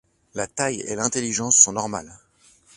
[0.33, 2.17] La taille et l'intelligence sont normales.